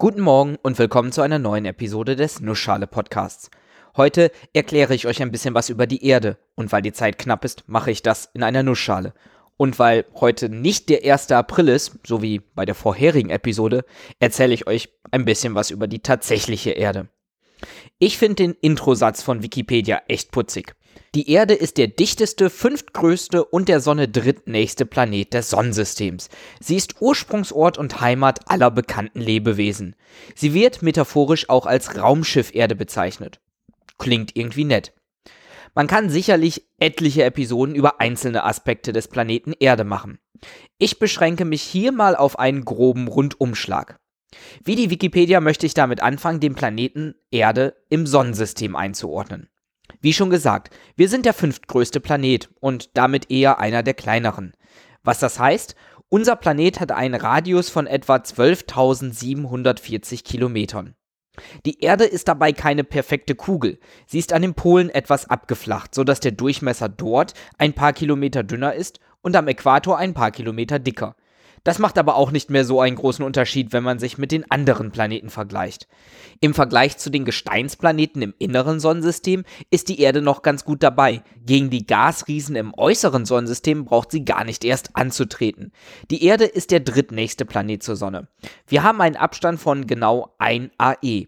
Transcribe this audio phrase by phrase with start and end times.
[0.00, 3.50] Guten Morgen und willkommen zu einer neuen Episode des Nussschale Podcasts.
[3.98, 7.44] Heute erkläre ich euch ein bisschen was über die Erde und weil die Zeit knapp
[7.44, 9.12] ist, mache ich das in einer Nussschale.
[9.58, 11.32] Und weil heute nicht der 1.
[11.32, 13.84] April ist, so wie bei der vorherigen Episode,
[14.20, 17.10] erzähle ich euch ein bisschen was über die tatsächliche Erde.
[17.98, 20.74] Ich finde den Introsatz von Wikipedia echt putzig.
[21.14, 26.28] Die Erde ist der dichteste, fünftgrößte und der Sonne drittnächste Planet des Sonnensystems.
[26.60, 29.96] Sie ist Ursprungsort und Heimat aller bekannten Lebewesen.
[30.36, 33.40] Sie wird metaphorisch auch als Raumschiff Erde bezeichnet.
[33.98, 34.92] Klingt irgendwie nett.
[35.74, 40.18] Man kann sicherlich etliche Episoden über einzelne Aspekte des Planeten Erde machen.
[40.78, 43.98] Ich beschränke mich hier mal auf einen groben Rundumschlag.
[44.64, 49.48] Wie die Wikipedia möchte ich damit anfangen, den Planeten Erde im Sonnensystem einzuordnen.
[50.00, 54.52] Wie schon gesagt, wir sind der fünftgrößte Planet und damit eher einer der kleineren.
[55.02, 55.74] Was das heißt,
[56.08, 60.94] unser Planet hat einen Radius von etwa 12.740 Kilometern.
[61.64, 63.78] Die Erde ist dabei keine perfekte Kugel.
[64.06, 68.74] Sie ist an den Polen etwas abgeflacht, sodass der Durchmesser dort ein paar Kilometer dünner
[68.74, 71.14] ist und am Äquator ein paar Kilometer dicker.
[71.64, 74.50] Das macht aber auch nicht mehr so einen großen Unterschied, wenn man sich mit den
[74.50, 75.88] anderen Planeten vergleicht.
[76.40, 81.22] Im Vergleich zu den Gesteinsplaneten im inneren Sonnensystem ist die Erde noch ganz gut dabei.
[81.44, 85.72] Gegen die Gasriesen im äußeren Sonnensystem braucht sie gar nicht erst anzutreten.
[86.10, 88.28] Die Erde ist der drittnächste Planet zur Sonne.
[88.66, 91.26] Wir haben einen Abstand von genau 1 AE.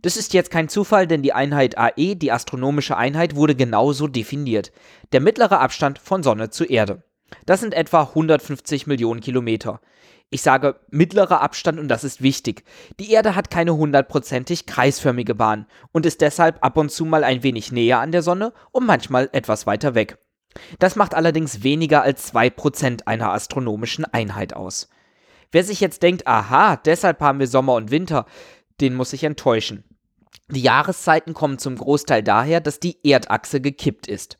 [0.00, 4.72] Das ist jetzt kein Zufall, denn die Einheit AE, die astronomische Einheit, wurde genauso definiert.
[5.12, 7.02] Der mittlere Abstand von Sonne zu Erde.
[7.46, 9.80] Das sind etwa 150 Millionen Kilometer.
[10.30, 12.64] Ich sage mittlerer Abstand und das ist wichtig.
[12.98, 17.42] Die Erde hat keine hundertprozentig kreisförmige Bahn und ist deshalb ab und zu mal ein
[17.42, 20.18] wenig näher an der Sonne und manchmal etwas weiter weg.
[20.78, 24.88] Das macht allerdings weniger als 2% einer astronomischen Einheit aus.
[25.52, 28.26] Wer sich jetzt denkt, aha, deshalb haben wir Sommer und Winter,
[28.80, 29.84] den muss ich enttäuschen.
[30.48, 34.38] Die Jahreszeiten kommen zum Großteil daher, dass die Erdachse gekippt ist.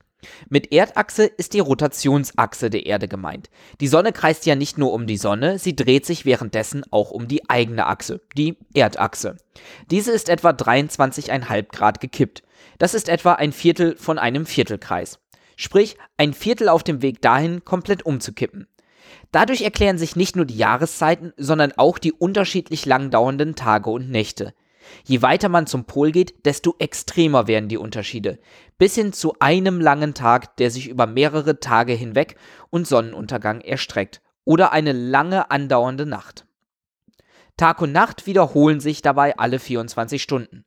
[0.48, 3.50] Mit Erdachse ist die Rotationsachse der Erde gemeint.
[3.80, 7.28] Die Sonne kreist ja nicht nur um die Sonne, sie dreht sich währenddessen auch um
[7.28, 9.36] die eigene Achse, die Erdachse.
[9.90, 12.42] Diese ist etwa 23,5 Grad gekippt.
[12.78, 15.18] Das ist etwa ein Viertel von einem Viertelkreis.
[15.56, 18.66] Sprich, ein Viertel auf dem Weg dahin, komplett umzukippen.
[19.32, 24.10] Dadurch erklären sich nicht nur die Jahreszeiten, sondern auch die unterschiedlich lang dauernden Tage und
[24.10, 24.54] Nächte.
[25.04, 28.38] Je weiter man zum Pol geht, desto extremer werden die Unterschiede,
[28.78, 32.36] bis hin zu einem langen Tag, der sich über mehrere Tage hinweg
[32.70, 36.46] und Sonnenuntergang erstreckt, oder eine lange andauernde Nacht.
[37.56, 40.64] Tag und Nacht wiederholen sich dabei alle 24 Stunden.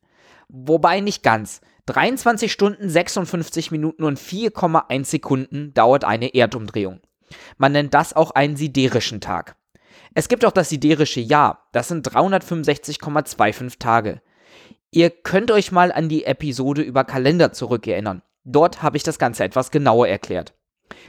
[0.47, 1.61] Wobei nicht ganz.
[1.87, 7.01] 23 Stunden, 56 Minuten und 4,1 Sekunden dauert eine Erdumdrehung.
[7.57, 9.55] Man nennt das auch einen siderischen Tag.
[10.13, 14.21] Es gibt auch das siderische Jahr, das sind 365,25 Tage.
[14.91, 18.21] Ihr könnt euch mal an die Episode über Kalender zurückerinnern.
[18.43, 20.53] Dort habe ich das Ganze etwas genauer erklärt.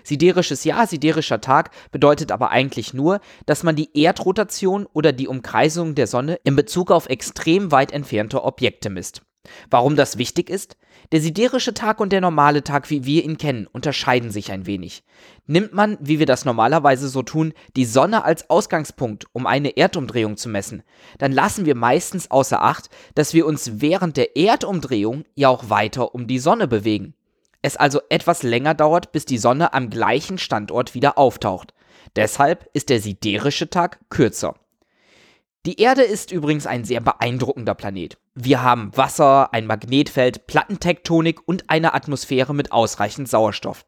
[0.02, 5.94] Siderisches Jahr, siderischer Tag bedeutet aber eigentlich nur, dass man die Erdrotation oder die Umkreisung
[5.94, 9.22] der Sonne in Bezug auf extrem weit entfernte Objekte misst.
[9.70, 10.76] Warum das wichtig ist?
[11.12, 15.04] Der siderische Tag und der normale Tag, wie wir ihn kennen, unterscheiden sich ein wenig.
[15.46, 20.36] Nimmt man, wie wir das normalerweise so tun, die Sonne als Ausgangspunkt, um eine Erdumdrehung
[20.36, 20.82] zu messen,
[21.18, 26.14] dann lassen wir meistens außer Acht, dass wir uns während der Erdumdrehung ja auch weiter
[26.14, 27.14] um die Sonne bewegen.
[27.62, 31.74] Es also etwas länger dauert, bis die Sonne am gleichen Standort wieder auftaucht.
[32.16, 34.54] Deshalb ist der siderische Tag kürzer.
[35.66, 38.16] Die Erde ist übrigens ein sehr beeindruckender Planet.
[38.34, 43.84] Wir haben Wasser, ein Magnetfeld, Plattentektonik und eine Atmosphäre mit ausreichend Sauerstoff.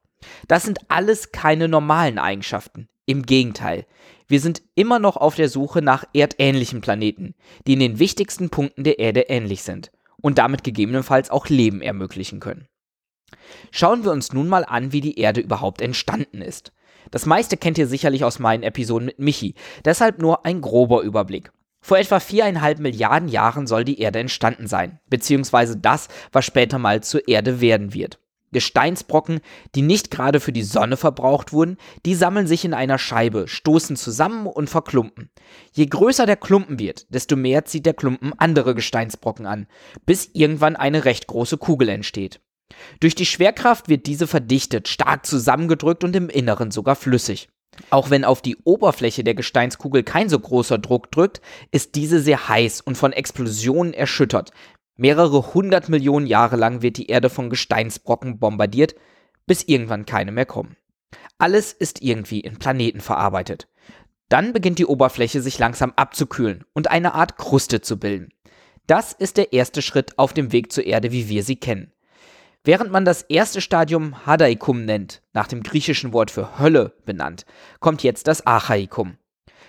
[0.48, 2.88] Das sind alles keine normalen Eigenschaften.
[3.06, 3.86] Im Gegenteil,
[4.28, 7.34] wir sind immer noch auf der Suche nach erdähnlichen Planeten,
[7.66, 12.40] die in den wichtigsten Punkten der Erde ähnlich sind und damit gegebenenfalls auch Leben ermöglichen
[12.40, 12.68] können.
[13.70, 16.72] Schauen wir uns nun mal an, wie die Erde überhaupt entstanden ist.
[17.10, 19.54] Das meiste kennt ihr sicherlich aus meinen Episoden mit Michi,
[19.84, 21.50] deshalb nur ein grober Überblick.
[21.82, 27.02] Vor etwa viereinhalb Milliarden Jahren soll die Erde entstanden sein, beziehungsweise das, was später mal
[27.02, 28.18] zur Erde werden wird.
[28.52, 29.40] Gesteinsbrocken,
[29.74, 33.96] die nicht gerade für die Sonne verbraucht wurden, die sammeln sich in einer Scheibe, stoßen
[33.96, 35.30] zusammen und verklumpen.
[35.72, 39.66] Je größer der Klumpen wird, desto mehr zieht der Klumpen andere Gesteinsbrocken an,
[40.04, 42.40] bis irgendwann eine recht große Kugel entsteht.
[43.00, 47.48] Durch die Schwerkraft wird diese verdichtet, stark zusammengedrückt und im Inneren sogar flüssig.
[47.90, 51.40] Auch wenn auf die Oberfläche der Gesteinskugel kein so großer Druck drückt,
[51.70, 54.50] ist diese sehr heiß und von Explosionen erschüttert.
[54.96, 58.94] Mehrere hundert Millionen Jahre lang wird die Erde von Gesteinsbrocken bombardiert,
[59.46, 60.76] bis irgendwann keine mehr kommen.
[61.38, 63.66] Alles ist irgendwie in Planeten verarbeitet.
[64.28, 68.28] Dann beginnt die Oberfläche sich langsam abzukühlen und eine Art Kruste zu bilden.
[68.86, 71.92] Das ist der erste Schritt auf dem Weg zur Erde, wie wir sie kennen.
[72.62, 77.46] Während man das erste Stadium Hadaikum nennt, nach dem griechischen Wort für Hölle benannt,
[77.80, 79.16] kommt jetzt das Archaikum,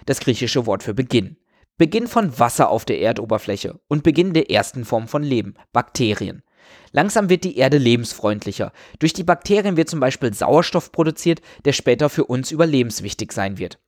[0.05, 1.37] das griechische Wort für Beginn.
[1.77, 6.43] Beginn von Wasser auf der Erdoberfläche und Beginn der ersten Form von Leben, Bakterien.
[6.91, 8.73] Langsam wird die Erde lebensfreundlicher.
[8.99, 13.79] Durch die Bakterien wird zum Beispiel Sauerstoff produziert, der später für uns überlebenswichtig sein wird.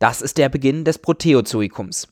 [0.00, 2.08] Das ist der Beginn des Proteozoikums.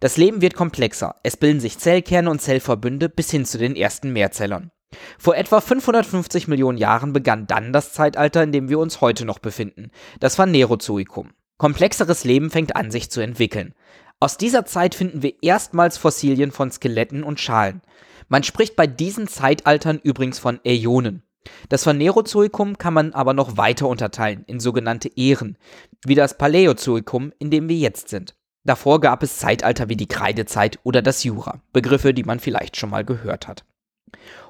[0.00, 1.14] Das Leben wird komplexer.
[1.22, 4.72] Es bilden sich Zellkerne und Zellverbünde bis hin zu den ersten Mehrzellern.
[5.18, 9.38] Vor etwa 550 Millionen Jahren begann dann das Zeitalter, in dem wir uns heute noch
[9.38, 11.30] befinden, das Phanerozoikum.
[11.56, 13.74] Komplexeres Leben fängt an, sich zu entwickeln.
[14.20, 17.82] Aus dieser Zeit finden wir erstmals Fossilien von Skeletten und Schalen.
[18.28, 21.22] Man spricht bei diesen Zeitaltern übrigens von Äonen.
[21.68, 25.58] Das Phanerozoikum kann man aber noch weiter unterteilen in sogenannte Ähren,
[26.06, 28.34] wie das Paläozoikum, in dem wir jetzt sind.
[28.64, 32.90] Davor gab es Zeitalter wie die Kreidezeit oder das Jura, Begriffe, die man vielleicht schon
[32.90, 33.64] mal gehört hat.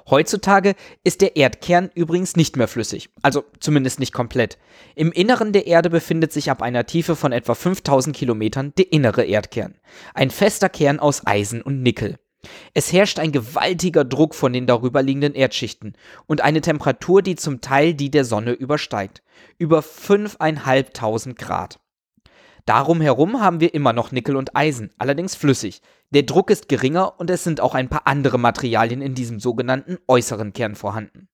[0.09, 4.57] Heutzutage ist der Erdkern übrigens nicht mehr flüssig, also zumindest nicht komplett.
[4.95, 9.23] Im Inneren der Erde befindet sich ab einer Tiefe von etwa 5000 Kilometern der innere
[9.23, 9.75] Erdkern,
[10.13, 12.17] ein fester Kern aus Eisen und Nickel.
[12.73, 15.93] Es herrscht ein gewaltiger Druck von den darüberliegenden Erdschichten
[16.27, 19.23] und eine Temperatur, die zum Teil die der Sonne übersteigt,
[19.57, 21.79] über 5.500 Grad.
[22.65, 25.81] Darum herum haben wir immer noch Nickel und Eisen, allerdings flüssig.
[26.09, 29.99] Der Druck ist geringer und es sind auch ein paar andere Materialien in diesem sogenannten
[30.07, 31.27] äußeren Kern vorhanden.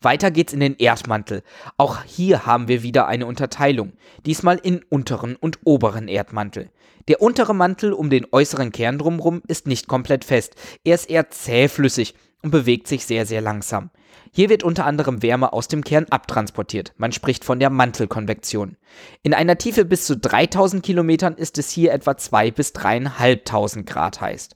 [0.00, 1.42] Weiter geht's in den Erdmantel.
[1.76, 3.92] Auch hier haben wir wieder eine Unterteilung,
[4.24, 6.70] diesmal in unteren und oberen Erdmantel.
[7.08, 11.30] Der untere Mantel um den äußeren Kern drumherum ist nicht komplett fest, er ist eher
[11.30, 13.90] zähflüssig und bewegt sich sehr, sehr langsam.
[14.32, 16.92] Hier wird unter anderem Wärme aus dem Kern abtransportiert.
[16.96, 18.76] Man spricht von der Mantelkonvektion.
[19.22, 24.20] In einer Tiefe bis zu 3000 Kilometern ist es hier etwa 2 bis 3500 Grad
[24.20, 24.50] heiß.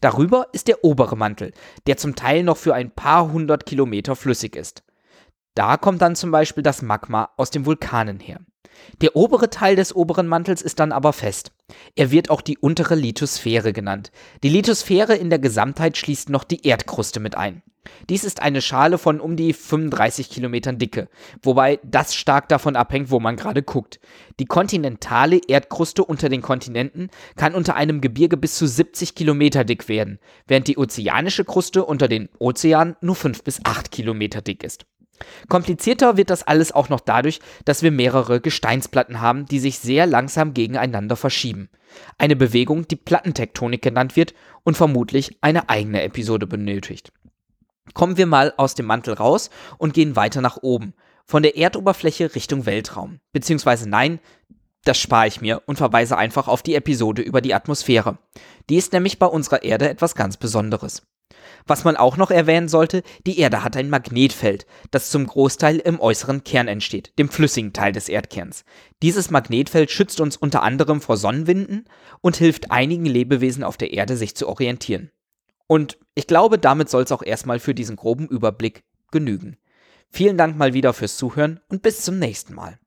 [0.00, 1.52] Darüber ist der obere Mantel,
[1.86, 4.82] der zum Teil noch für ein paar hundert Kilometer flüssig ist.
[5.54, 8.40] Da kommt dann zum Beispiel das Magma aus den Vulkanen her.
[9.02, 11.52] Der obere Teil des oberen Mantels ist dann aber fest.
[11.94, 14.10] Er wird auch die untere Lithosphäre genannt.
[14.42, 17.62] Die Lithosphäre in der Gesamtheit schließt noch die Erdkruste mit ein.
[18.08, 21.08] Dies ist eine Schale von um die 35 Kilometern Dicke,
[21.42, 24.00] wobei das stark davon abhängt, wo man gerade guckt.
[24.38, 29.88] Die kontinentale Erdkruste unter den Kontinenten kann unter einem Gebirge bis zu 70 Kilometer dick
[29.88, 34.86] werden, während die ozeanische Kruste unter den Ozeanen nur 5 bis 8 Kilometer dick ist.
[35.48, 40.06] Komplizierter wird das alles auch noch dadurch, dass wir mehrere Gesteinsplatten haben, die sich sehr
[40.06, 41.68] langsam gegeneinander verschieben.
[42.18, 44.34] Eine Bewegung, die Plattentektonik genannt wird
[44.64, 47.12] und vermutlich eine eigene Episode benötigt.
[47.94, 50.94] Kommen wir mal aus dem Mantel raus und gehen weiter nach oben,
[51.24, 53.20] von der Erdoberfläche Richtung Weltraum.
[53.32, 54.20] Beziehungsweise nein,
[54.84, 58.18] das spare ich mir und verweise einfach auf die Episode über die Atmosphäre.
[58.68, 61.02] Die ist nämlich bei unserer Erde etwas ganz Besonderes.
[61.66, 66.00] Was man auch noch erwähnen sollte, die Erde hat ein Magnetfeld, das zum Großteil im
[66.00, 68.64] äußeren Kern entsteht, dem flüssigen Teil des Erdkerns.
[69.02, 71.88] Dieses Magnetfeld schützt uns unter anderem vor Sonnenwinden
[72.20, 75.10] und hilft einigen Lebewesen auf der Erde, sich zu orientieren.
[75.72, 79.56] Und ich glaube, damit soll es auch erstmal für diesen groben Überblick genügen.
[80.10, 82.78] Vielen Dank mal wieder fürs Zuhören und bis zum nächsten Mal.